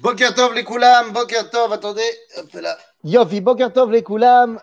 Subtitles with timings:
[0.00, 2.00] Bokertov les Koulam, Bokertov, attendez,
[2.38, 2.78] hop là.
[3.04, 4.58] Yofi, Bokertov les Koulam.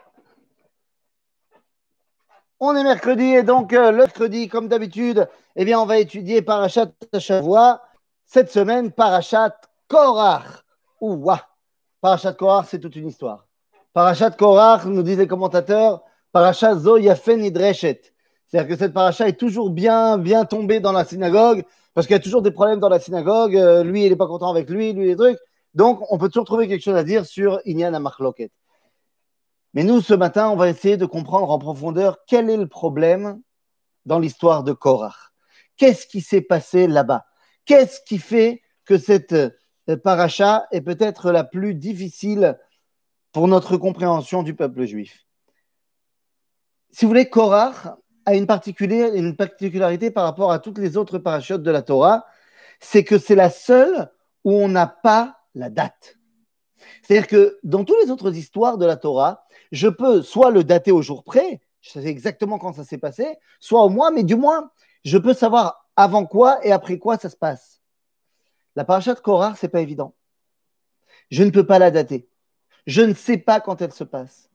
[2.59, 6.41] On est mercredi et donc euh, le mercredi, comme d'habitude, eh bien, on va étudier
[6.41, 6.87] Parachat
[7.19, 7.83] Shavua.
[8.25, 9.55] Cette semaine, Parachat
[9.87, 10.63] Korach.
[11.01, 11.47] Ouah,
[12.01, 13.45] Parachat Korach, c'est toute une histoire.
[13.93, 16.01] Parachat Korach, nous disent les commentateurs,
[16.31, 18.01] Parachat Zo Yafen Idreshet.
[18.47, 21.65] C'est-à-dire que cette paracha est toujours bien, bien tombée dans la synagogue,
[21.97, 23.55] parce qu'il y a toujours des problèmes dans la synagogue.
[23.55, 25.39] euh, lui, il n'est pas content avec lui, lui, les trucs.
[25.73, 28.51] Donc, on peut toujours trouver quelque chose à dire sur Inyan Amachloket.
[29.73, 33.41] Mais nous, ce matin, on va essayer de comprendre en profondeur quel est le problème
[34.05, 35.31] dans l'histoire de Korach.
[35.75, 37.25] Qu'est-ce qui s'est passé là-bas?
[37.65, 42.59] Qu'est-ce qui fait que cette euh, paracha est peut-être la plus difficile
[43.31, 45.25] pour notre compréhension du peuple juif?
[46.91, 47.87] Si vous voulez, Korach
[48.27, 52.25] a une, particularité par rapport à toutes les autres parachutes de la Torah,
[52.81, 54.11] c'est que c'est la seule
[54.43, 56.17] où on n'a pas la date.
[57.01, 60.91] C'est-à-dire que dans toutes les autres histoires de la Torah, je peux soit le dater
[60.91, 64.35] au jour près, je sais exactement quand ça s'est passé, soit au mois, mais du
[64.35, 64.71] moins,
[65.05, 67.81] je peux savoir avant quoi et après quoi ça se passe.
[68.75, 70.15] La paracha de Korah, c'est pas évident.
[71.31, 72.27] Je ne peux pas la dater.
[72.87, 74.49] Je ne sais pas quand elle se passe.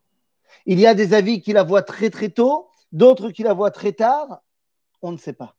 [0.67, 3.71] Il y a des avis qui la voient très très tôt, d'autres qui la voient
[3.71, 4.43] très tard.
[5.03, 5.57] On ne sait pas.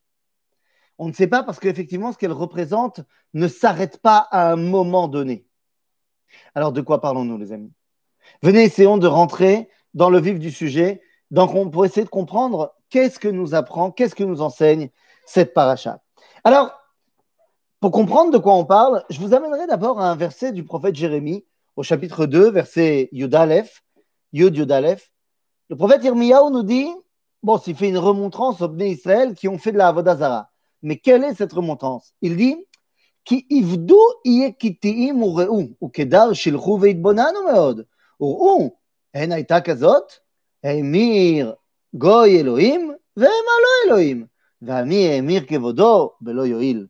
[0.97, 3.01] On ne sait pas parce qu'effectivement, ce qu'elle représente
[3.33, 5.45] ne s'arrête pas à un moment donné.
[6.55, 7.73] Alors, de quoi parlons-nous, les amis?
[8.41, 12.73] Venez, essayons de rentrer dans le vif du sujet, donc on pour essayer de comprendre
[12.89, 14.89] qu'est-ce que nous apprend, qu'est-ce que nous enseigne
[15.25, 16.01] cette paracha.
[16.43, 16.71] Alors,
[17.79, 20.95] pour comprendre de quoi on parle, je vous amènerai d'abord à un verset du prophète
[20.95, 23.83] Jérémie, au chapitre 2, verset Yud Aleph,
[24.31, 24.57] Yud.
[24.57, 26.87] Le prophète Yirmiyahu nous dit,
[27.42, 30.50] bon, s'il fait une remontrance aux Bnei Israël qui ont fait de la Avodazara.
[30.82, 32.56] Mais quelle est cette remontrance Il dit,
[33.24, 37.80] כי עבדו יהיה קטעים וראו, וכדר שילכו והתבוננו מאוד.
[38.20, 38.76] וראו,
[39.14, 40.12] הן הייתה כזאת,
[40.64, 41.54] האמיר
[41.94, 43.28] גוי אלוהים, והמה
[43.62, 44.26] לא אלוהים.
[44.62, 46.86] ועמי האמיר כבודו בלא יועיל.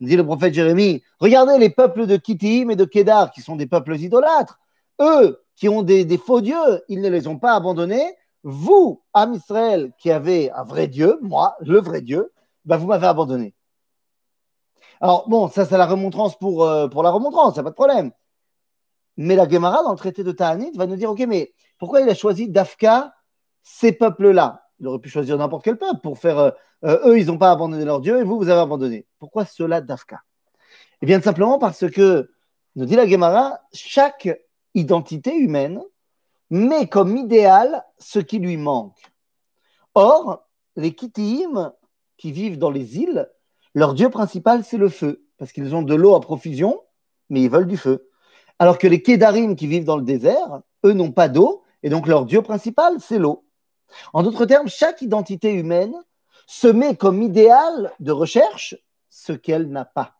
[0.00, 3.66] Dit le prophète Jérémie, regardez les peuples de Kittim et de Kédar, qui sont des
[3.66, 4.60] peuples idolâtres.
[5.00, 8.14] Eux, qui ont des, des faux dieux, ils ne les ont pas abandonnés.
[8.43, 12.31] vous, âme Israël, qui avez un vrai Dieu, moi, le vrai Dieu,
[12.65, 13.55] bah, vous m'avez abandonné.
[14.99, 17.69] Alors, bon, ça, c'est la remontrance pour, euh, pour la remontrance, il n'y a pas
[17.69, 18.11] de problème.
[19.17, 22.09] Mais la Gemara, dans le traité de Ta'anit, va nous dire Ok, mais pourquoi il
[22.09, 23.13] a choisi d'Afka
[23.61, 24.63] ces peuples-là?
[24.79, 26.39] Il aurait pu choisir n'importe quel peuple pour faire.
[26.39, 26.51] euh,
[26.83, 29.05] euh, eux, ils n'ont pas abandonné leur Dieu et vous, vous avez abandonné.
[29.19, 30.21] Pourquoi ceux-là d'Afka?
[31.01, 32.31] Eh bien, simplement parce que,
[32.75, 34.29] nous dit la Gemara, chaque
[34.73, 35.81] identité humaine
[36.53, 39.01] met comme idéal ce qui lui manque.
[39.95, 41.73] Or, les Kittiim
[42.17, 43.27] qui vivent dans les îles,
[43.73, 46.79] leur dieu principal, c'est le feu, parce qu'ils ont de l'eau à profusion,
[47.31, 48.07] mais ils veulent du feu.
[48.59, 52.05] Alors que les Kédarim qui vivent dans le désert, eux n'ont pas d'eau, et donc
[52.05, 53.45] leur dieu principal, c'est l'eau.
[54.13, 55.95] En d'autres termes, chaque identité humaine
[56.45, 58.75] se met comme idéal de recherche
[59.09, 60.19] ce qu'elle n'a pas.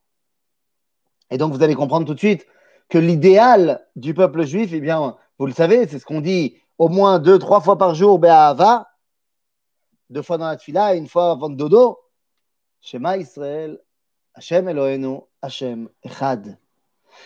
[1.29, 2.47] Et donc vous allez comprendre tout de suite
[2.89, 6.89] que l'idéal du peuple juif, eh bien, vous le savez, c'est ce qu'on dit au
[6.89, 8.87] moins deux, trois fois par jour, Be'ahava,
[10.09, 11.99] deux fois dans la tfila une fois avant le dodo.
[12.81, 13.79] Shema Israël,
[14.33, 16.57] Hashem Eloheinu, Hashem Echad.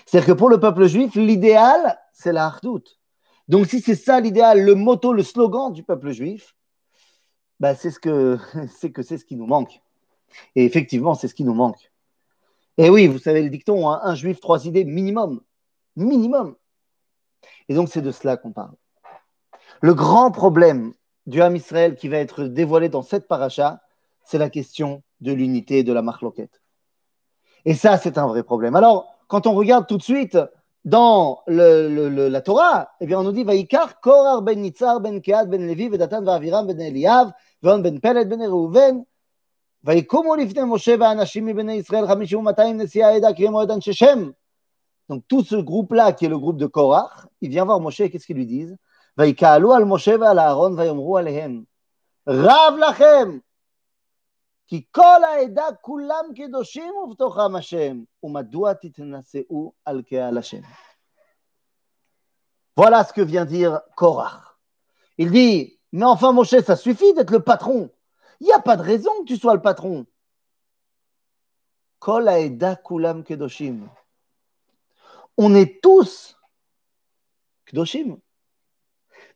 [0.06, 2.84] C'est-à-dire que pour le peuple juif, l'idéal, c'est la hardout.
[3.48, 6.56] Donc si c'est ça l'idéal, le motto, le slogan du peuple juif,
[7.60, 8.38] bah, c'est ce que
[8.78, 9.82] c'est que c'est ce qui nous manque.
[10.56, 11.92] Et effectivement, c'est ce qui nous manque.
[12.78, 15.42] Et oui, vous savez le dicton, hein, un juif, trois idées minimum.
[15.96, 16.56] Minimum.
[17.69, 18.75] Et donc c'est de cela qu'on parle.
[19.81, 20.93] Le grand problème
[21.27, 23.81] du Ham Israël qui va être dévoilé dans cette paracha,
[24.25, 26.61] c'est la question de l'unité de la marloquette.
[27.65, 28.75] Et ça, c'est un vrai problème.
[28.77, 30.39] Alors, quand on regarde tout de suite
[30.85, 35.01] dans le, le- le- la Torah, eh bien, on nous dit Vaikar, Korar ben Nitzar,
[35.01, 37.33] ben Kead, ben Levi, Vedatan, Vaviram, ben Eliav,
[37.63, 39.05] Veon ben Peled, ben Reuven,
[39.85, 44.31] ויקומו לפני משה ואנשים מבני ישראל חמישים ומאתיים נשיאי העדה קריאים מועד אנשי שם.
[45.09, 48.11] Donc tout ce groupe-là, qui est le groupe de Korach, il vient voir Moshe et
[48.11, 48.77] qu'est-ce qu'ils lui disent
[49.19, 51.63] ויקהלו על משה ועל אהרון ויאמרו עליהם
[52.29, 53.39] רב לכם
[54.67, 60.63] כי כל העדה כולם קדושים ובתוכם השם ומדוע תתנשאו על קהל השם.
[62.75, 64.57] Voilà ce que vient dire Korach.
[65.19, 67.91] Il dit, mais enfin Moshe, ça suffit d'être le patron.
[68.41, 70.07] Il n'y a pas de raison que tu sois le patron.
[71.99, 73.91] Kol haeda kulam kedoshim.
[75.38, 76.38] On est tous
[77.66, 78.20] kedoshim.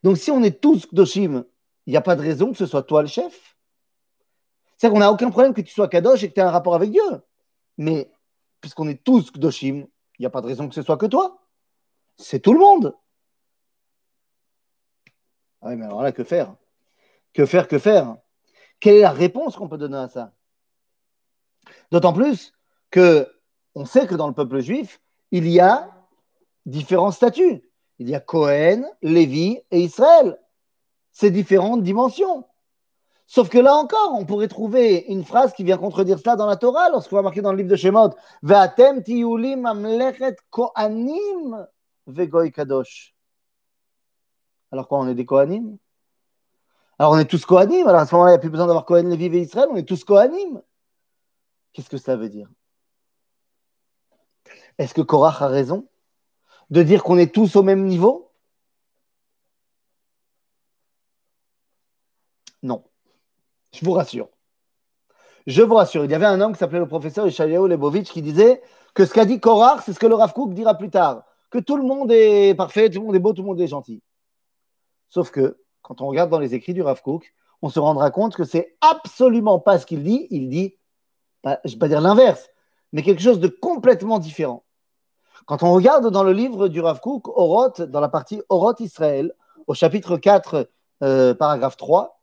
[0.02, 1.44] Donc si on est tous kedoshim,
[1.86, 3.56] il n'y a pas de raison que ce soit toi le chef.
[4.76, 6.74] C'est-à-dire qu'on n'a aucun problème que tu sois kadosh et que tu aies un rapport
[6.74, 7.22] avec Dieu.
[7.78, 8.10] Mais
[8.60, 9.86] puisqu'on est tous kedoshim,
[10.18, 11.42] il il n'y a pas de raison que ce soit que toi.
[12.16, 12.96] C'est tout le monde.
[15.60, 16.54] Ah oui, mais alors là, que faire?
[17.32, 18.16] Que faire, que faire?
[18.78, 20.32] Quelle est la réponse qu'on peut donner à ça?
[21.90, 22.52] D'autant plus
[22.90, 23.28] que
[23.74, 25.00] on sait que dans le peuple juif,
[25.32, 25.90] il y a
[26.66, 27.62] différents statuts.
[27.98, 30.38] Il y a Cohen, Lévi et Israël.
[31.10, 32.44] Ces différentes dimensions.
[33.26, 36.56] Sauf que là encore, on pourrait trouver une phrase qui vient contredire cela dans la
[36.56, 38.10] Torah, lorsqu'on va marquer dans le livre de Shemot.
[38.42, 41.66] Ve'atem tiyulim amlechet kohanim
[42.06, 43.14] vegoy kadosh.
[44.70, 45.78] Alors quoi, on est des kohanim
[46.98, 48.84] Alors on est tous kohanim, alors à ce moment-là, il n'y a plus besoin d'avoir
[48.84, 50.60] Cohen, Lévi et Israël, on est tous kohanim.
[51.72, 52.50] Qu'est-ce que ça veut dire?
[54.78, 55.88] Est-ce que Korach a raison
[56.70, 58.30] de dire qu'on est tous au même niveau?
[62.62, 62.84] Non.
[63.74, 64.28] Je vous rassure.
[65.46, 66.04] Je vous rassure.
[66.04, 68.62] Il y avait un homme qui s'appelait le professeur Ishayahu Lebovitch qui disait
[68.94, 71.24] que ce qu'a dit Korach, c'est ce que le Rav Kook dira plus tard.
[71.50, 73.66] Que tout le monde est parfait, tout le monde est beau, tout le monde est
[73.66, 74.02] gentil.
[75.08, 78.34] Sauf que, quand on regarde dans les écrits du Rav Kook, on se rendra compte
[78.34, 80.26] que c'est absolument pas ce qu'il dit.
[80.30, 80.76] Il dit,
[81.44, 82.48] je ne vais pas dire l'inverse,
[82.92, 84.64] mais quelque chose de complètement différent.
[85.46, 89.34] Quand on regarde dans le livre du Rav Kook, Oroth, dans la partie Oroth Israël,
[89.66, 90.70] au chapitre 4,
[91.02, 92.22] euh, paragraphe 3,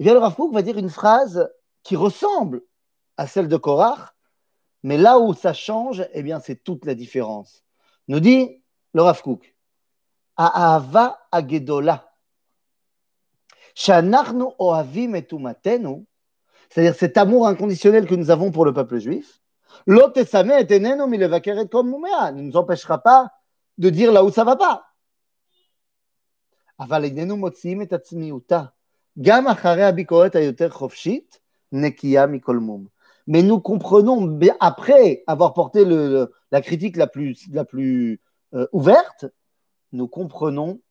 [0.00, 1.50] eh le Rav Kook va dire une phrase
[1.82, 2.62] qui ressemble
[3.16, 4.14] à celle de Korach,
[4.82, 7.62] mais là où ça change, eh bien, c'est toute la différence.
[8.08, 8.62] Nous dit
[8.94, 9.54] le Rav Kook,
[10.36, 12.10] Aava agedola,
[13.74, 16.06] shanachnu ohavim etumatenu,
[16.70, 19.40] c'est-à-dire cet amour inconditionnel que nous avons pour le peuple juif,
[19.87, 23.31] l'ot ne nous empêchera pas
[23.77, 24.81] de dire là où ça va pas.
[26.79, 28.63] אבל איננו מוציאים את עצמיותה
[33.27, 38.19] mais nous comprenons, après avoir porté la critique la plus, la plus
[38.53, 39.25] euh, ouverte,
[39.93, 40.81] nous comprenons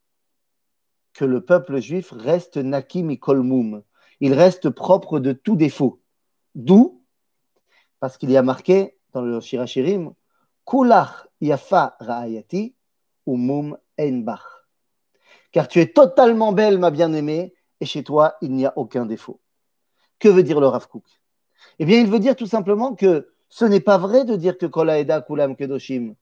[1.12, 3.82] que le peuple juif reste naki mikolmum.
[4.20, 6.00] Il reste propre de tout défaut.
[6.54, 6.97] D'où
[7.99, 10.13] parce qu'il y a marqué dans le Shirachirim,
[10.65, 12.75] Kulach yafa ra'ayati
[13.25, 14.43] umum einbach.
[15.51, 19.39] Car tu es totalement belle, ma bien-aimée, et chez toi, il n'y a aucun défaut.
[20.19, 21.05] Que veut dire le Rav Kook?
[21.79, 24.65] Eh bien, il veut dire tout simplement que ce n'est pas vrai de dire que
[24.65, 26.15] Kolaeda Kulam Kedoshim.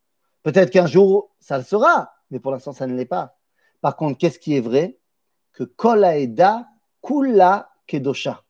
[0.43, 3.37] Peut-être qu'un jour, ça le sera, mais pour l'instant, ça ne l'est pas.
[3.81, 4.97] Par contre, qu'est-ce qui est vrai?
[5.51, 6.67] Que Kolaeda
[7.01, 8.43] Kula Kedosha.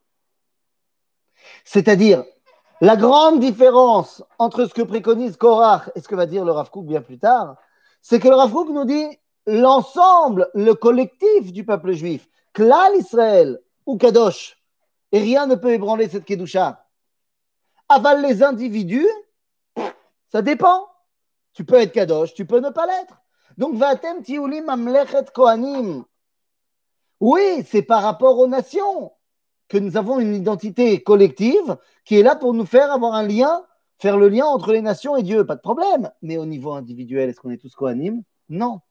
[1.63, 2.23] C'est-à-dire,
[2.81, 6.69] la grande différence entre ce que préconise Korach et ce que va dire le Rav
[6.83, 7.55] bien plus tard,
[8.01, 9.07] c'est que le Rav nous dit
[9.45, 14.57] l'ensemble, le collectif du peuple juif, Klal Israël ou Kadosh,
[15.11, 16.85] et rien ne peut ébranler cette Kedusha.
[17.89, 19.07] Aval les individus,
[20.31, 20.87] ça dépend.
[21.53, 23.21] Tu peux être Kadosh, tu peux ne pas l'être.
[23.57, 26.03] Donc, Vatem Tiulim Amlechet Kohanim.
[27.19, 29.11] Oui, c'est par rapport aux nations
[29.67, 33.63] que nous avons une identité collective qui est là pour nous faire avoir un lien,
[33.99, 36.11] faire le lien entre les nations et Dieu, pas de problème.
[36.21, 38.81] Mais au niveau individuel, est-ce qu'on est tous Kohanim Non.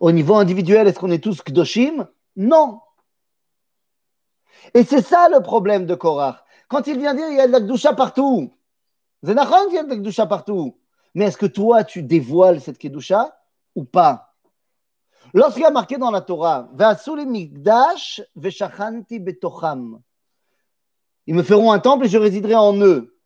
[0.00, 2.06] Au niveau individuel, est-ce qu'on est tous Kdoshim?
[2.36, 2.80] Non.
[4.74, 6.44] Et c'est ça le problème de Korach.
[6.68, 8.52] Quand il vient dire il y a de la partout,
[9.22, 10.78] c'est qu'il y a de la partout.
[11.14, 13.38] Mais est-ce que toi, tu dévoiles cette Kedusha
[13.74, 14.25] ou pas?
[15.34, 16.70] Lorsqu'il y a marqué dans la Torah.
[21.26, 23.18] Ils me feront un temple et je résiderai en eux.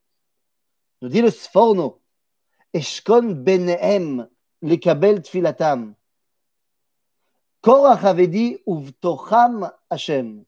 [1.03, 2.01] Nous dit le Sforno.
[2.73, 4.29] Eshkon benehem
[4.63, 5.95] lekabel tfilatam.
[7.61, 10.45] Korach avait dit Uvtocham Hashem.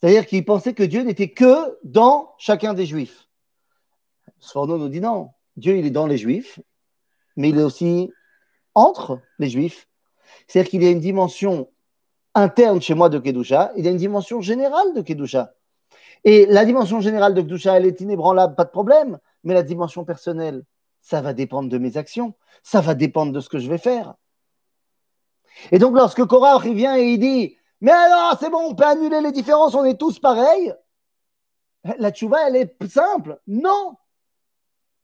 [0.00, 3.28] C'est-à-dire qu'il pensait que Dieu n'était que dans chacun des Juifs.
[4.38, 5.30] Sforno nous dit non.
[5.56, 6.58] Dieu, il est dans les Juifs,
[7.36, 8.10] mais il est aussi
[8.74, 9.88] entre les Juifs.
[10.46, 11.68] C'est-à-dire qu'il y a une dimension
[12.34, 15.54] interne chez moi de Kedusha, il y a une dimension générale de Kedusha.
[16.24, 19.18] Et la dimension générale de Kedusha, elle est inébranlable, pas de problème.
[19.44, 20.64] Mais la dimension personnelle,
[21.00, 24.14] ça va dépendre de mes actions, ça va dépendre de ce que je vais faire.
[25.70, 29.20] Et donc, lorsque Korach vient et il dit Mais alors, c'est bon, on peut annuler
[29.20, 30.74] les différences, on est tous pareils?
[31.98, 33.38] La tchouva, elle est simple.
[33.46, 33.96] Non.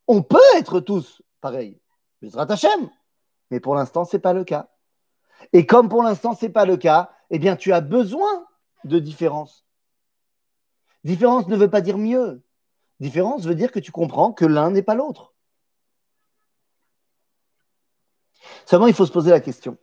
[0.07, 1.79] On peut être tous pareils.
[3.51, 4.70] Mais pour l'instant, ce n'est pas le cas.
[5.53, 8.47] Et comme pour l'instant, ce n'est pas le cas, eh bien, tu as besoin
[8.85, 9.65] de différence.
[11.05, 12.43] Différence ne veut pas dire mieux.
[12.99, 15.33] Différence veut dire que tu comprends que l'un n'est pas l'autre.
[18.67, 19.79] Seulement, il faut se poser la question.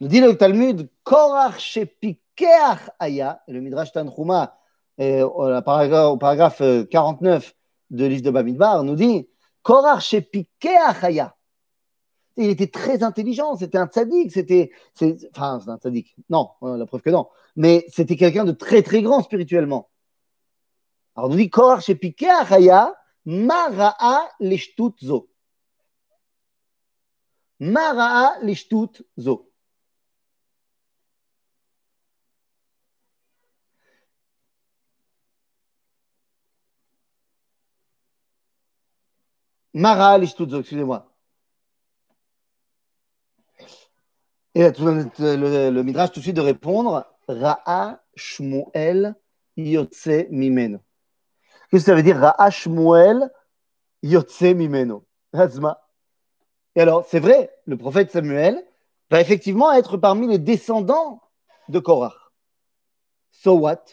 [0.00, 4.58] Nous dit le Talmud, Korach Shepikeach Aya, le Midrash Tanchuma,
[4.98, 7.54] au paragraphe 49,
[7.90, 9.28] de l'île de Bamidbar nous dit
[9.62, 11.35] Korach chez piqué Achaya.
[12.36, 14.70] Il était très intelligent, c'était un tzaddik, c'était.
[15.34, 16.14] Enfin, c'est un tzaddik.
[16.28, 17.28] Non, la preuve que non.
[17.56, 19.90] Mais c'était quelqu'un de très très grand spirituellement.
[21.14, 25.30] Alors on nous dit Korach chez piqué Achaya, Mara'a leshtut zo.
[27.58, 29.50] Mara'a leshtut zo.
[39.76, 41.15] Mara l'ishtutzo, excusez-moi.
[44.56, 49.14] Et là, tout le, le, le, Midrash tout de suite de répondre Ra'a Shmuel
[49.58, 50.78] Yotse Mimeno.
[51.68, 53.30] Qu'est-ce que ça veut dire Ra'a Shmuel
[54.02, 55.04] Yotse Mimeno?
[55.34, 55.86] Hazma.
[56.74, 58.66] Et alors, c'est vrai, le prophète Samuel
[59.10, 61.20] va effectivement être parmi les descendants
[61.68, 62.16] de Korach.
[63.32, 63.84] So what?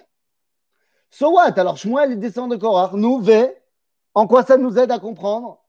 [1.09, 1.59] So what?
[1.59, 2.93] Alors, Shmuel est descendant de Korach.
[2.93, 3.53] Nous, V,
[4.13, 5.61] en quoi ça nous aide à comprendre?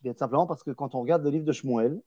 [0.00, 2.00] Bien simplement parce que quand on regarde le livre de Shmuel,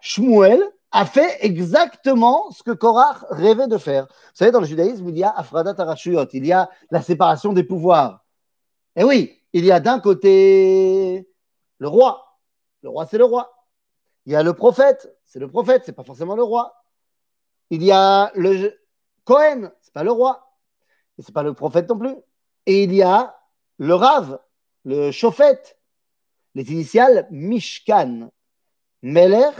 [0.00, 0.60] Shmuel
[0.94, 4.06] a fait exactement ce que Korach rêvait de faire.
[4.06, 7.52] Vous savez, dans le judaïsme, il y a Afradat Arashuyot, il y a la séparation
[7.52, 8.24] des pouvoirs.
[8.94, 11.28] Et oui, il y a d'un côté
[11.78, 12.38] le roi.
[12.82, 13.66] Le roi, c'est le roi.
[14.24, 16.76] Il y a le prophète, c'est le prophète, c'est pas forcément le roi.
[17.70, 18.78] Il y a le
[19.24, 20.56] Cohen, c'est pas le roi,
[21.18, 22.14] c'est pas le prophète non plus.
[22.66, 23.36] Et il y a
[23.78, 24.38] le Rav,
[24.84, 25.76] le Chauffette,
[26.54, 28.30] les initiales Mishkan,
[29.02, 29.50] Meler,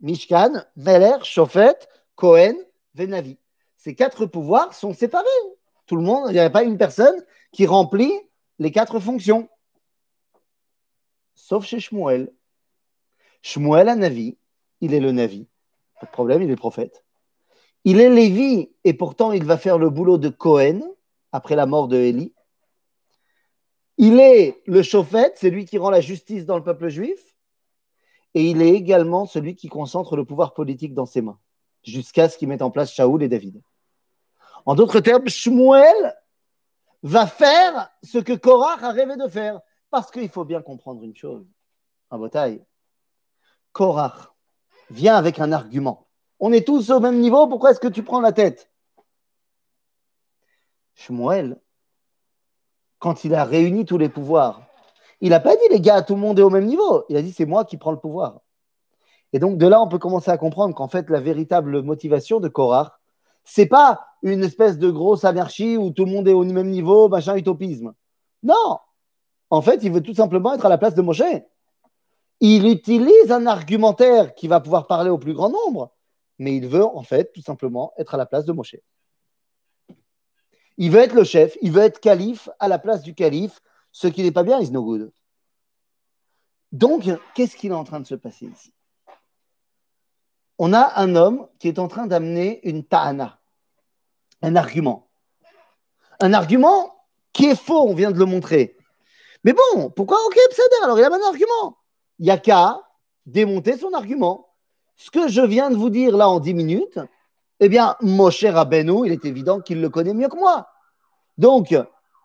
[0.00, 1.76] Mishkan, Meler, Shofet,
[2.16, 2.54] Cohen,
[2.94, 3.38] Venavi.
[3.76, 5.26] Ces quatre pouvoirs sont séparés.
[5.86, 8.12] Tout le monde, il n'y avait pas une personne qui remplit
[8.58, 9.48] les quatre fonctions.
[11.34, 12.32] Sauf chez Shmuel.
[13.42, 14.36] Shmuel a Navi,
[14.80, 15.48] il est le Navi.
[16.00, 17.04] Pas de problème, il est prophète.
[17.84, 20.80] Il est Lévi et pourtant il va faire le boulot de Cohen
[21.32, 22.34] après la mort de Élie.
[23.96, 27.29] Il est le chauffette, c'est lui qui rend la justice dans le peuple juif,
[28.34, 31.38] et il est également celui qui concentre le pouvoir politique dans ses mains,
[31.82, 33.62] jusqu'à ce qu'il mette en place Shaoul et David.
[34.66, 36.16] En d'autres termes, Shmuel
[37.02, 39.60] va faire ce que Korach a rêvé de faire,
[39.90, 41.46] parce qu'il faut bien comprendre une chose,
[42.10, 42.64] en bataille.
[43.72, 44.32] Korach
[44.90, 46.08] vient avec un argument.
[46.38, 48.70] On est tous au même niveau, pourquoi est-ce que tu prends la tête?
[50.94, 51.60] Shmuel
[53.00, 54.69] quand il a réuni tous les pouvoirs.
[55.20, 57.04] Il n'a pas dit les gars, tout le monde est au même niveau.
[57.08, 58.40] Il a dit c'est moi qui prends le pouvoir.
[59.32, 62.48] Et donc de là, on peut commencer à comprendre qu'en fait, la véritable motivation de
[62.48, 62.92] Korach,
[63.44, 67.08] c'est pas une espèce de grosse anarchie où tout le monde est au même niveau,
[67.08, 67.92] machin utopisme.
[68.42, 68.78] Non.
[69.50, 71.22] En fait, il veut tout simplement être à la place de Moshe.
[72.40, 75.92] Il utilise un argumentaire qui va pouvoir parler au plus grand nombre,
[76.38, 78.76] mais il veut en fait tout simplement être à la place de Moshe.
[80.78, 83.60] Il veut être le chef, il veut être calife à la place du calife.
[83.92, 85.12] Ce qui n'est pas bien is no good.
[86.72, 87.04] Donc,
[87.34, 88.72] qu'est-ce qu'il est en train de se passer ici?
[90.58, 93.40] On a un homme qui est en train d'amener une ta'ana,
[94.42, 95.08] un argument.
[96.20, 96.94] Un argument
[97.32, 98.76] qui est faux, on vient de le montrer.
[99.42, 101.78] Mais bon, pourquoi Ok, Psader Alors, il a un argument.
[102.18, 102.78] Il n'y a qu'à
[103.26, 104.48] démonter son argument.
[104.96, 106.98] Ce que je viens de vous dire là en 10 minutes,
[107.60, 110.68] eh bien, Moshe Rabbeinu, il est évident qu'il le connaît mieux que moi.
[111.38, 111.74] Donc,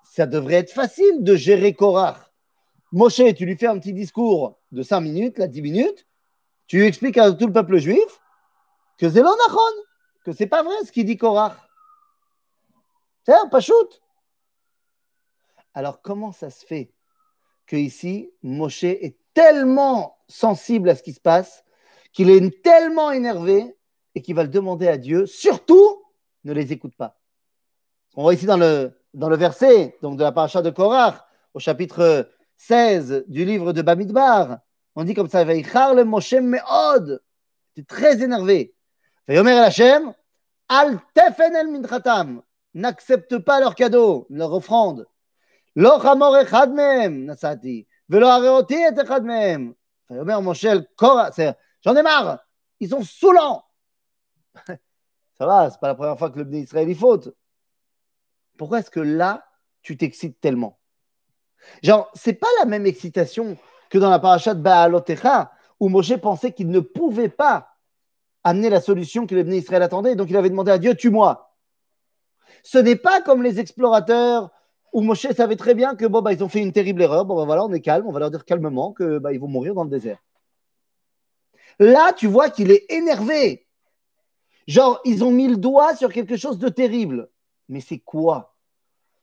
[0.06, 2.32] ça devrait être facile de gérer Korach.
[2.92, 6.08] Moshe, tu lui fais un petit discours de 5 minutes, là, 10 minutes,
[6.68, 8.22] tu lui expliques à tout le peuple juif
[8.98, 9.60] que c'est l'onachon,
[10.24, 11.58] que c'est pas vrai ce qu'il dit Korach.
[13.26, 14.02] C'est un pachout.
[15.74, 16.94] Alors, comment ça se fait
[17.68, 21.64] que ici, Moshe est tellement sensible à ce qui se passe
[22.14, 23.76] qu'il est tellement énervé
[24.16, 26.04] et qui va le demander à Dieu, surtout,
[26.46, 27.20] ne les écoute pas.
[28.16, 31.16] On voit ici dans le, dans le verset donc de la paracha de Korach,
[31.54, 34.60] au chapitre 16 du livre de Bamidbar,
[34.96, 37.22] on dit comme ça, le Moshe Meod,
[37.76, 38.74] c'est très énervé.
[39.28, 40.14] Yomer el Hashem,
[40.68, 42.42] Al tefen el mintratam,
[42.74, 45.06] n'accepte pas leur cadeau, leur offrande.
[45.76, 49.74] Lo chamor echad mehem, nasati, velo areoti et echad mehem.
[50.10, 51.40] Yomer Moshe Korach,
[51.82, 52.40] j'en ai marre,
[52.80, 53.64] ils sont saoulants.
[55.38, 57.36] Ça va, c'est pas la première fois que le Bné Israël y faute.
[58.58, 59.46] Pourquoi est-ce que là,
[59.82, 60.80] tu t'excites tellement?
[61.84, 63.58] Genre, c'est pas la même excitation
[63.90, 67.70] que dans la paracha de Baalotecha, où Moshe pensait qu'il ne pouvait pas
[68.44, 71.56] amener la solution que le Bné Israël attendait, donc il avait demandé à Dieu, tue-moi.
[72.64, 74.52] Ce n'est pas comme les explorateurs
[74.94, 77.36] où Moshe savait très bien que bon, bah, ils ont fait une terrible erreur, bon,
[77.36, 79.74] bah, voilà, on est calme, on va leur dire calmement que bah, ils vont mourir
[79.74, 80.20] dans le désert.
[81.80, 83.68] Là, tu vois qu'il est énervé.
[84.68, 87.30] Genre, ils ont mis le doigt sur quelque chose de terrible.
[87.70, 88.56] Mais c'est quoi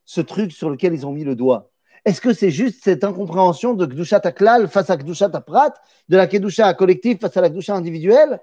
[0.05, 1.71] ce truc sur lequel ils ont mis le doigt?
[2.05, 5.73] Est-ce que c'est juste cette incompréhension de Kdushat Aklal face à Kdushat Prat,
[6.09, 8.41] de la Kedusha collective face à la Kedusha individuelle?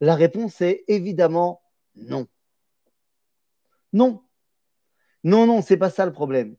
[0.00, 1.62] La réponse est évidemment
[1.94, 2.26] non.
[3.92, 4.22] Non.
[5.24, 6.56] Non, non, c'est pas ça le problème.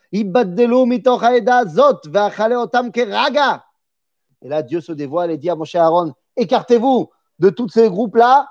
[4.41, 8.49] Et là, Dieu se dévoile et dit à Moshe Aaron, écartez-vous de tous ces groupes-là,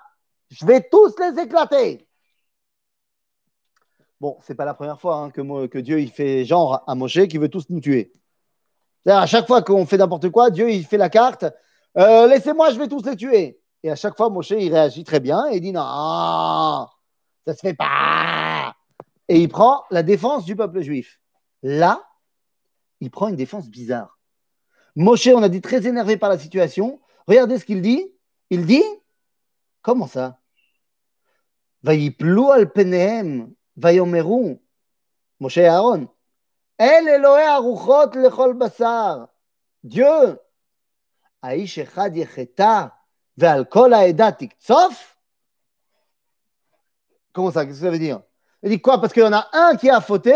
[0.51, 2.07] je vais tous les éclater.
[4.21, 7.39] Bon, c'est pas la première fois hein, que, Dieu il fait genre à Moshe qui
[7.39, 8.13] veut tous nous tuer.
[9.05, 11.45] c'est à chaque fois qu'on fait n'importe quoi, Dieu il fait la carte,
[11.97, 13.61] euh, laissez-moi, je vais tous les tuer.
[13.83, 17.61] Et à chaque fois, Moshe il réagit très bien et dit non, ça ne se
[17.61, 18.75] fait pas.
[19.29, 21.20] Et il prend la défense du peuple juif.
[21.63, 22.03] Là,
[23.01, 24.19] il prend une défense bizarre.
[24.97, 27.01] Moshe, on a dit très énervé par la situation.
[27.27, 28.13] Regardez ce qu'il dit.
[28.51, 28.85] Il dit
[29.83, 30.39] Comment ça?
[31.83, 34.59] Vayiplou al penehem, vayomeru.
[35.39, 36.09] Moshe et Aaron.
[36.77, 39.29] El Elohe aruchot lechol basar.
[39.83, 40.39] Dieu.
[41.43, 42.95] Aish echad yecheta,
[43.39, 43.95] ve'al kol
[44.39, 45.17] tiktsof.
[47.33, 47.65] Comment ça?
[47.65, 48.23] Qu'est-ce que ça veut dire?
[48.63, 49.01] Il dit quoi?
[49.01, 50.35] Parce qu'il y en a un qui a fauté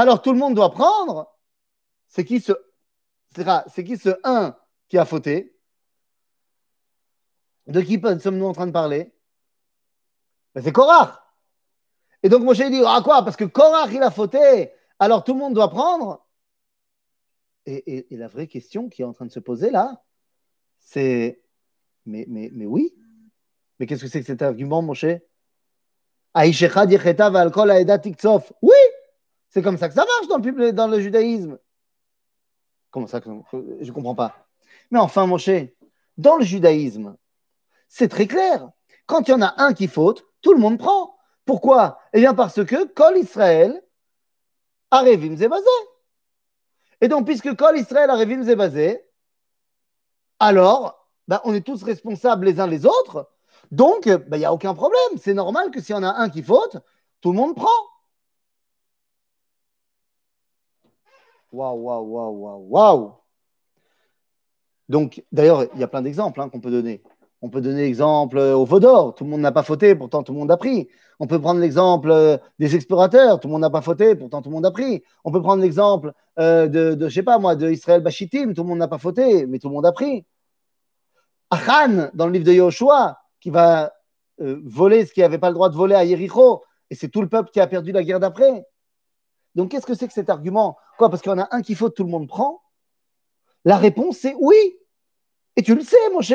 [0.00, 1.36] alors tout le monde doit prendre.
[2.08, 2.52] C'est qui ce,
[3.34, 4.56] c'est qui ce 1
[4.88, 5.56] qui a fauté?
[7.66, 9.12] De qui sommes-nous en train de parler?
[10.54, 11.20] Ben, C'est Korach.
[12.22, 13.22] Et donc Moshe dit Ah quoi?
[13.24, 16.26] Parce que Korach il a fauté, alors tout le monde doit prendre.
[17.66, 20.02] Et, la vraie question qui est en train de se poser là,
[20.78, 21.42] c'est
[22.06, 22.94] mais, mais, mais oui.
[23.78, 25.04] Mais qu'est-ce que c'est que cet argument, Moshe?
[28.62, 28.74] Oui
[29.50, 31.58] c'est comme ça que ça marche dans le, dans le judaïsme.
[32.90, 34.46] Comment ça Je ne comprends pas.
[34.90, 35.68] Mais enfin, mon cher,
[36.16, 37.16] dans le judaïsme,
[37.88, 38.70] c'est très clair.
[39.06, 41.16] Quand il y en a un qui faute, tout le monde prend.
[41.44, 41.98] Pourquoi?
[42.12, 43.82] Eh bien, parce que Kol Israël,
[44.90, 45.64] Arevim Zebazé.
[47.00, 49.04] Et donc, puisque Kol Israël, Arevim Zebazé,
[50.38, 53.30] alors, ben, on est tous responsables les uns les autres.
[53.72, 55.18] Donc, il n'y a aucun problème.
[55.20, 56.78] C'est normal que s'il y en a un qui faute,
[57.20, 57.68] tout le monde prend.
[61.52, 63.12] Waouh, waouh, waouh, waouh, waouh.
[64.88, 67.02] Donc, d'ailleurs, il y a plein d'exemples hein, qu'on peut donner.
[67.42, 70.38] On peut donner l'exemple au Vaudor, tout le monde n'a pas fauté, pourtant tout le
[70.38, 70.88] monde a pris.
[71.20, 74.50] On peut prendre l'exemple euh, des explorateurs, tout le monde n'a pas fauté, pourtant tout
[74.50, 75.02] le monde a pris.
[75.24, 78.62] On peut prendre l'exemple euh, de, de, je sais pas moi, de Israël Bachitim, tout
[78.62, 80.26] le monde n'a pas fauté, mais tout le monde a pris.
[81.50, 83.92] Achan, dans le livre de Yoshua, qui va
[84.40, 87.22] euh, voler ce qui n'avait pas le droit de voler à Yericho, et c'est tout
[87.22, 88.66] le peuple qui a perdu la guerre d'après.
[89.54, 90.76] Donc, qu'est-ce que c'est que cet argument?
[90.98, 92.62] Quoi Parce qu'il en a un qui faut, tout le monde prend?
[93.64, 94.78] La réponse, c'est oui.
[95.56, 96.32] Et tu le sais, Moshe.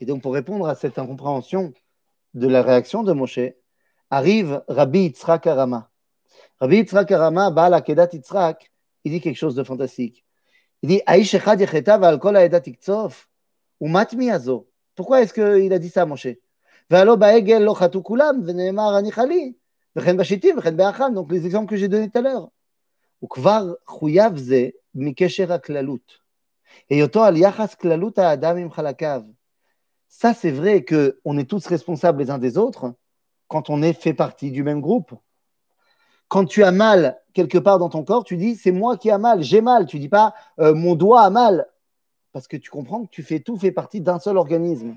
[0.00, 1.72] Et donc, pour répondre à cette incompréhension
[2.34, 3.40] de la réaction de Moshe,
[4.10, 5.90] arrive Rabbi Yitzhak Arama.
[6.60, 8.72] Rabbi Yitzhak Arama, Baal Akedat Yitzhak,
[9.04, 10.24] il dit quelque chose de fantastique.
[10.82, 14.68] Il dit Aïsh Echad Yecheta Val Kol Azo.
[14.94, 16.28] Pourquoi est-ce qu'il a dit ça, Moshe?
[16.90, 18.44] Baegel Lo Kulam
[19.96, 22.50] donc les exemples que j'ai donnés tout à l'heure.
[30.08, 32.94] Ça, c'est vrai qu'on est tous responsables les uns des autres
[33.46, 35.14] quand on est fait partie du même groupe.
[36.28, 39.18] Quand tu as mal quelque part dans ton corps, tu dis c'est moi qui a
[39.18, 39.86] mal, j'ai mal.
[39.86, 41.66] Tu dis pas euh, mon doigt a mal
[42.32, 44.96] parce que tu comprends que tu fais tout fait partie d'un seul organisme.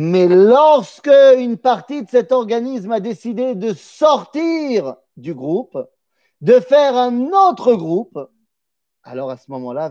[0.00, 5.76] Mais lorsque une partie de cet organisme a décidé de sortir du groupe,
[6.40, 8.16] de faire un autre groupe,
[9.02, 9.90] alors à ce moment-là,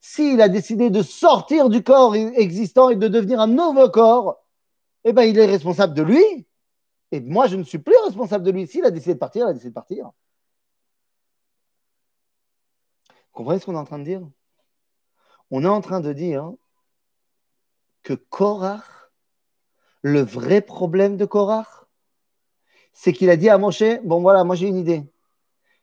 [0.00, 4.46] s'il a décidé de sortir du corps existant et de devenir un nouveau corps,
[5.02, 6.46] eh ben, il est responsable de lui.
[7.10, 8.68] Et moi, je ne suis plus responsable de lui.
[8.68, 10.12] S'il a décidé de partir, il a décidé de partir.
[13.08, 14.22] Vous comprenez ce qu'on est en train de dire?
[15.50, 16.52] On est en train de dire
[18.06, 19.10] que Korach,
[20.00, 21.86] le vrai problème de Korach,
[22.92, 25.02] c'est qu'il a dit à Moshe, bon voilà, moi j'ai une idée.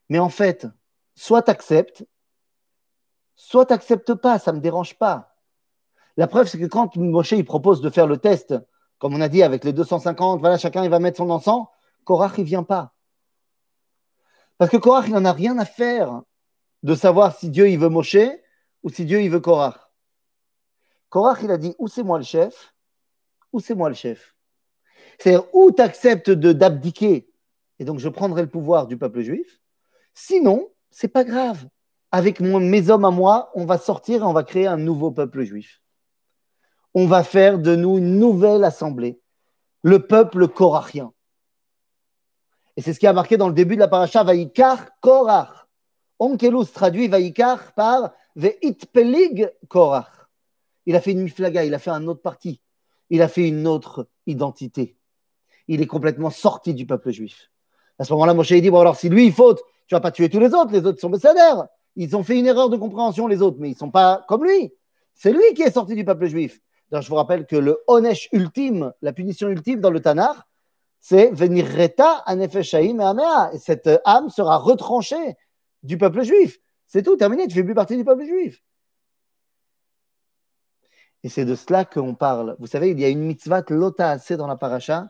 [0.08, 0.66] Mais en fait,
[1.16, 2.06] soit tu
[3.36, 5.36] soit tu pas, ça ne me dérange pas.
[6.16, 8.56] La preuve, c'est que quand Moshe il propose de faire le test,
[9.00, 11.68] comme on a dit avec les 250, voilà, chacun il va mettre son encens,
[12.06, 12.94] Korach il vient pas.
[14.58, 16.22] Parce que Korach, il n'en a rien à faire
[16.84, 18.16] de savoir si Dieu il veut Moshe
[18.82, 19.83] ou si Dieu il veut Korach.
[21.14, 22.74] Korach, il a dit ou c'est moi le chef,
[23.52, 24.36] ou c'est moi le chef?
[25.20, 27.30] C'est-à-dire, ou tu acceptes d'abdiquer,
[27.78, 29.62] et donc je prendrai le pouvoir du peuple juif,
[30.16, 31.68] sinon, c'est pas grave
[32.12, 35.44] avec mes hommes à moi, on va sortir et on va créer un nouveau peuple
[35.44, 35.84] juif.
[36.96, 39.22] On va faire de nous une nouvelle assemblée,
[39.84, 41.14] le peuple korachien.
[42.76, 45.68] Et c'est ce qui a marqué dans le début de la paracha Vaikar Korach.
[46.18, 50.23] Onkelus traduit Vaikar par Ve'itpelig Korach.
[50.86, 52.62] Il a fait une miflaga, il a fait un autre parti,
[53.10, 54.98] il a fait une autre identité.
[55.68, 57.52] Il est complètement sorti du peuple juif.
[58.00, 60.30] À ce moment-là, Moshe dit Bon, alors si lui il faute, tu vas pas tuer
[60.30, 61.68] tous les autres, les autres sont bessédères.
[61.96, 64.44] Ils ont fait une erreur de compréhension, les autres, mais ils ne sont pas comme
[64.44, 64.74] lui.
[65.14, 66.60] C'est lui qui est sorti du peuple juif.
[66.92, 70.38] je vous rappelle que le Onesh ultime, la punition ultime dans le Tanakh,
[71.00, 73.52] c'est venir reta anefeshaim et amea.
[73.54, 75.36] Et cette âme sera retranchée
[75.84, 76.60] du peuple juif.
[76.88, 78.64] C'est tout, terminé, tu ne fais plus partie du peuple juif.
[81.24, 82.56] Et c'est de cela qu'on parle.
[82.60, 85.08] Vous savez, il y a une mitzvah lota dans la paracha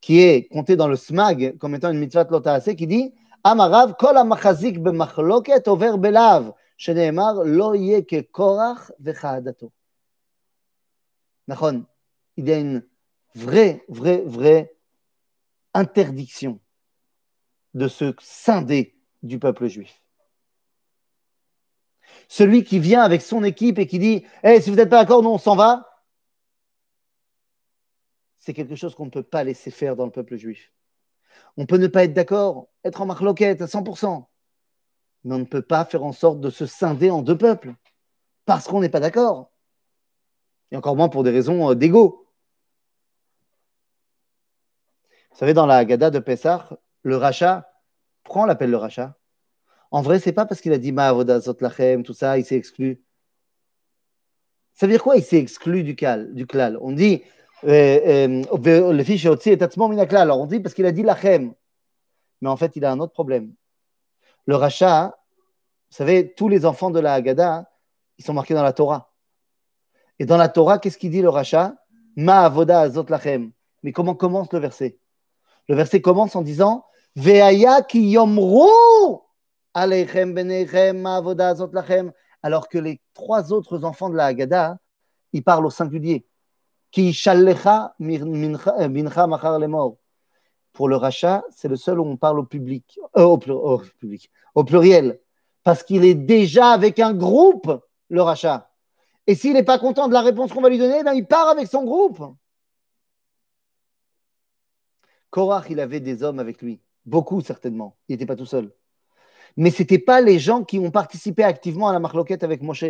[0.00, 4.16] qui est comptée dans le smag comme étant une mitzvah lota qui dit Amarav, kol
[4.16, 9.72] amachazik b'machloket over belav, sheneemar lo yeh ke korach vechadato.
[11.46, 11.86] Nachon,
[12.36, 12.84] il y a une
[13.34, 14.76] vraie, vraie, vraie
[15.72, 16.60] interdiction
[17.74, 20.02] de se scinder du peuple juif.
[22.28, 25.22] Celui qui vient avec son équipe et qui dit hey, si vous n'êtes pas d'accord,
[25.22, 25.88] nous on s'en va,
[28.38, 30.72] c'est quelque chose qu'on ne peut pas laisser faire dans le peuple juif.
[31.56, 34.26] On peut ne pas être d'accord, être en marloquette à 100%,
[35.24, 37.74] mais on ne peut pas faire en sorte de se scinder en deux peuples
[38.44, 39.52] parce qu'on n'est pas d'accord.
[40.70, 42.26] Et encore moins pour des raisons euh, d'ego.
[45.30, 46.68] Vous savez, dans la Haggadah de Pessah,
[47.02, 47.70] le rachat,
[48.28, 49.16] on l'appelle le rachat?
[49.90, 53.02] En vrai, c'est pas parce qu'il a dit Ma'avoda Lachem, tout ça, il s'est exclu.
[54.74, 56.78] Ça veut dire quoi Il s'est exclu du, cal, du klal?
[56.80, 57.22] On dit
[57.64, 61.52] euh, euh, le fils est Alors on dit parce qu'il a dit lachem.
[62.40, 63.52] Mais en fait, il a un autre problème.
[64.46, 65.18] Le rachat,
[65.90, 67.68] vous savez, tous les enfants de la Haggadah,
[68.18, 69.12] ils sont marqués dans la Torah.
[70.20, 71.74] Et dans la Torah, qu'est-ce qu'il dit le rachat
[72.14, 73.50] Ma avoda azot lachem.
[73.82, 74.98] Mais comment commence le verset?
[75.68, 76.84] Le verset commence en disant
[77.16, 78.68] Veaya ki yomru
[82.42, 84.78] Alors que les trois autres enfants de la Haggadah,
[85.32, 86.26] ils parlent au singulier.
[86.96, 87.34] Mincha
[89.26, 89.96] machar lemor.
[90.72, 94.64] Pour le rachat, c'est le seul où on parle au public, euh, au, public, au
[94.64, 95.20] pluriel,
[95.64, 98.70] parce qu'il est déjà avec un groupe, le rachat.
[99.26, 101.48] Et s'il n'est pas content de la réponse qu'on va lui donner, ben il part
[101.48, 102.22] avec son groupe.
[105.30, 107.96] Korach, il avait des hommes avec lui, beaucoup certainement.
[108.08, 108.72] Il n'était pas tout seul.
[109.58, 112.84] Mais ce n'étaient pas les gens qui ont participé activement à la marloquette avec Moshe.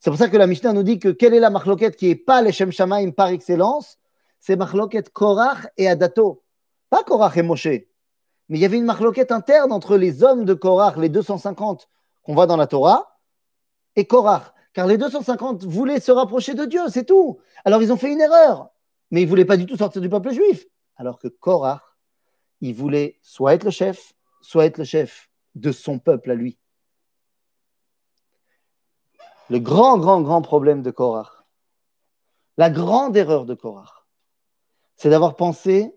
[0.00, 2.16] C'est pour ça que la Mishnah nous dit que quelle est la marloquette qui n'est
[2.16, 3.98] pas les Shem Shamaim par excellence?
[4.40, 6.42] C'est marloquette Korach et Adato.
[6.88, 7.66] Pas Korach et Moshe.
[7.66, 11.90] Mais il y avait une marloquette interne entre les hommes de Korach, les 250
[12.22, 13.18] qu'on voit dans la Torah,
[13.94, 14.54] et Korach.
[14.72, 17.38] Car les 250 voulaient se rapprocher de Dieu, c'est tout.
[17.66, 18.70] Alors ils ont fait une erreur.
[19.10, 20.64] Mais ils ne voulaient pas du tout sortir du peuple juif.
[20.96, 21.82] Alors que Korach,
[22.62, 25.27] il voulait soit être le chef, soit être le chef
[25.60, 26.58] de son peuple à lui
[29.50, 31.44] le grand, grand, grand problème de Korach,
[32.56, 34.06] la grande erreur de Korach,
[34.96, 35.94] c'est d'avoir pensé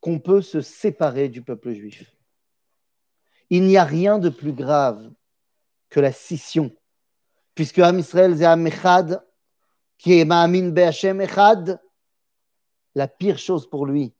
[0.00, 2.14] qu'on peut se séparer du peuple juif.
[3.50, 5.10] Il n'y a rien de plus grave
[5.88, 6.70] que la scission,
[7.54, 9.26] puisque Am Israël Echad,
[9.98, 11.82] qui est Ma'amin Be'Hashem Echad,
[12.94, 14.14] la pire chose pour lui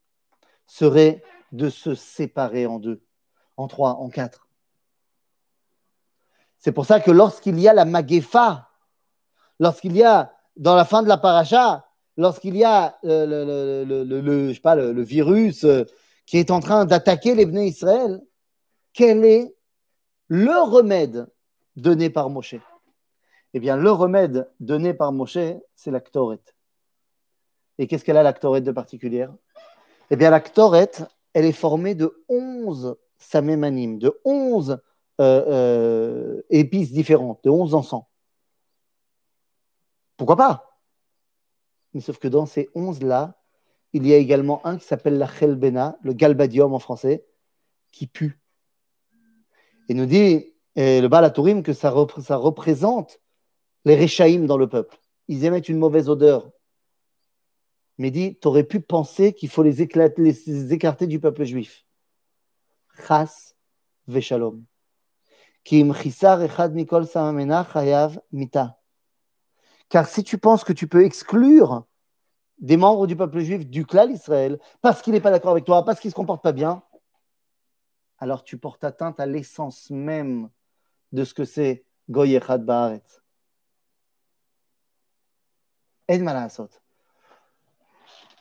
[0.67, 3.03] serait de se séparer en deux,
[3.57, 4.50] en trois, en quatre.
[6.61, 8.69] C'est pour ça que lorsqu'il y a la magefa,
[9.59, 15.01] lorsqu'il y a, dans la fin de la paracha, lorsqu'il y a euh, le, le,
[15.01, 15.85] virus euh,
[16.27, 18.21] qui est en train d'attaquer les Bnei Israël,
[18.93, 19.55] quel est
[20.27, 21.27] le remède
[21.75, 22.55] donné par Moshe?
[23.53, 25.39] Eh bien, le remède donné par Moshe,
[25.75, 25.99] c'est la.
[27.79, 29.33] Et qu'est-ce qu'elle a, la Ktoret de particulière?
[30.11, 30.43] Eh bien, la
[31.33, 34.79] elle est formée de 11 samémanim, de 11
[35.21, 38.05] euh, euh, épices différentes, de 11 encens.
[40.17, 40.79] Pourquoi pas?
[41.93, 43.39] Mais sauf que dans ces 11-là,
[43.93, 47.23] il y a également un qui s'appelle la Chelbena, le galbadium en français,
[47.91, 48.39] qui pue.
[49.89, 53.19] Et nous dit le Balatourim que ça, représente
[53.85, 54.97] les Réchaïm dans le peuple.
[55.27, 56.49] Ils émettent une mauvaise odeur.
[57.99, 61.85] Mais dit, tu pu penser qu'il faut les, écarter du peuple juif.
[63.05, 63.53] Chas.
[65.63, 65.95] Car
[70.07, 71.85] si tu penses que tu peux exclure
[72.59, 75.85] des membres du peuple juif du clan Israël parce qu'il n'est pas d'accord avec toi,
[75.85, 76.83] parce qu'il ne se comporte pas bien,
[78.17, 80.49] alors tu portes atteinte à l'essence même
[81.11, 83.21] de ce que c'est Goy Echad Baaretz.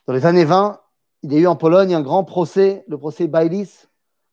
[0.07, 0.81] Dans les années 20,
[1.23, 3.87] il y a eu en Pologne un grand procès, le procès Bailis,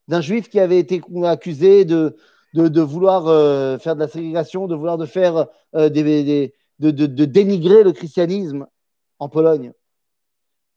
[0.07, 2.17] d'un juif qui avait été accusé de,
[2.53, 7.91] de, vouloir euh, faire de la ségrégation, de vouloir de faire euh, de, dénigrer le
[7.91, 8.67] christianisme
[9.19, 9.73] en Pologne.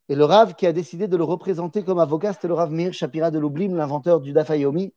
[0.08, 2.92] Et le Rav qui a décidé de le représenter comme avocat, c'était le Rav Meir
[2.92, 4.92] Shapira de Lublim, l'inventeur du Dafayomi.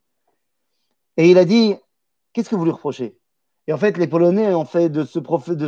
[1.17, 1.75] Et il a dit
[2.33, 3.17] Qu'est-ce que vous lui reprochez?
[3.67, 5.19] Et en fait, les Polonais ont fait de ce,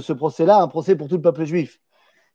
[0.01, 1.79] ce procès-là un procès pour tout le peuple juif.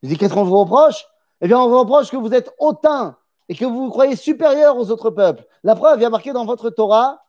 [0.02, 1.04] Il dit Qu'est-ce qu'on vous reproche?
[1.40, 3.16] Eh bien, on vous reproche que vous êtes hautain
[3.48, 5.44] et que vous vous croyez supérieur aux autres peuples.
[5.64, 7.20] La preuve, il y a marqué dans votre Torah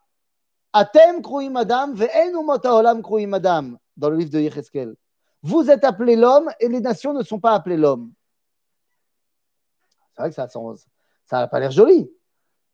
[0.73, 4.95] Atem kruim adam olam kruim adam dans le livre de Yecheskel.
[5.43, 8.13] Vous êtes appelé l'homme et les nations ne sont pas appelées l'homme.
[10.13, 10.47] C'est vrai que ça
[11.31, 12.09] n'a pas l'air joli.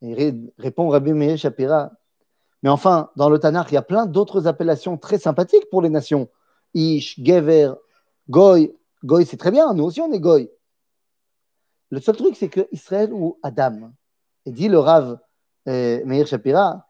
[0.01, 1.91] Il répond Rabbi Meir Shapira.
[2.63, 5.89] Mais enfin, dans le Tanakh, il y a plein d'autres appellations très sympathiques pour les
[5.89, 6.29] nations.
[6.73, 7.73] Ish, Gever,
[8.29, 8.75] Goy.
[9.03, 10.49] Goy, c'est très bien, nous aussi on est Goy.
[11.89, 13.91] Le seul truc, c'est que Israël ou Adam,
[14.45, 15.19] et dit le Rav
[15.67, 16.86] euh, Meir Shapira,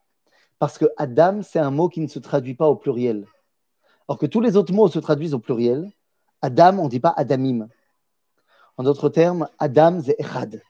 [0.60, 3.28] parce que Adam, c'est un mot qui ne se traduit pas au pluriel.
[4.08, 5.91] Alors que tous les autres mots se traduisent au pluriel.
[6.41, 7.67] Adam, on ne dit pas Adamim.
[8.78, 10.62] En d'autres termes, Adam, c'est Echad.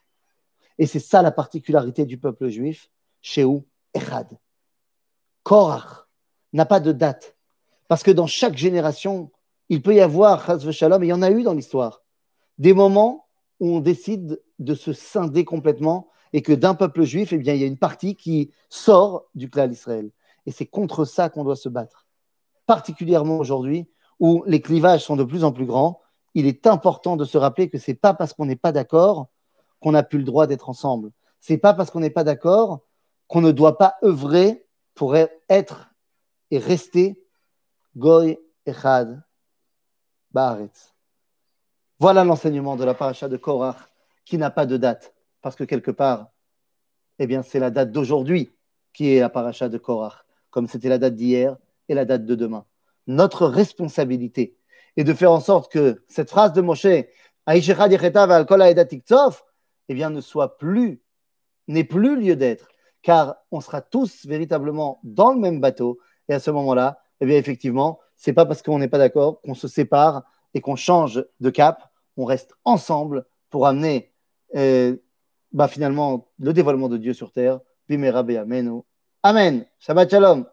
[0.78, 2.89] Et c'est ça la particularité du peuple juif,
[3.21, 3.45] chez
[3.93, 4.38] Echad.
[5.43, 6.08] Korach
[6.54, 7.36] n'a pas de date.
[7.88, 9.32] Parce que dans chaque génération,
[9.69, 12.04] il peut y avoir, Shalom, et il y en a eu dans l'histoire,
[12.58, 13.28] des moments
[13.60, 17.62] où on décide de se scinder complètement et que d'un peuple juif, eh bien, il
[17.62, 20.10] y a une partie qui sort du clan d'Israël.
[20.46, 22.08] Et c'est contre ça qu'on doit se battre
[22.68, 23.88] particulièrement aujourd'hui
[24.20, 26.02] où les clivages sont de plus en plus grands,
[26.36, 29.30] il est important de se rappeler que ce n'est pas parce qu'on n'est pas d'accord
[29.80, 31.12] qu'on n'a plus le droit d'être ensemble.
[31.40, 32.82] Ce n'est pas parce qu'on n'est pas d'accord
[33.28, 35.90] qu'on ne doit pas œuvrer pour être
[36.52, 37.24] et rester
[37.96, 39.24] Goy Echad
[40.32, 40.94] Baaretz.
[42.00, 43.78] Voilà l'enseignement de la paracha de Korach
[44.26, 46.32] qui n'a pas de date, parce que quelque part,
[47.19, 48.52] eh bien, c'est la date d'aujourd'hui
[48.93, 51.58] qui est la paracha de Korach, comme c'était la date d'hier,
[51.89, 52.65] et la date de demain.
[53.08, 54.58] Notre responsabilité
[54.97, 57.08] est de faire en sorte que cette phrase de Moshe, eh
[59.89, 61.02] bien, ne soit plus,
[61.67, 62.67] n'ait plus lieu d'être,
[63.02, 66.00] car on sera tous véritablement dans le même bateau.
[66.28, 69.54] Et à ce moment-là, eh bien, effectivement, c'est pas parce qu'on n'est pas d'accord qu'on
[69.54, 70.23] se sépare
[70.54, 71.89] et qu'on change de cap.
[72.17, 74.12] On reste ensemble pour amener
[74.56, 74.97] euh,
[75.58, 77.60] bah, finalement le dévoilement de Dieu sur terre.
[77.89, 78.24] Bimera
[79.24, 79.65] Amen.
[79.80, 80.46] Shabbat Shalom.